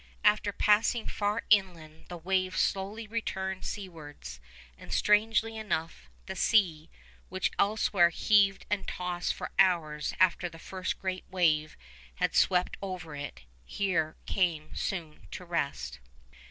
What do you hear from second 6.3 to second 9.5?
sea, which elsewhere heaved and tossed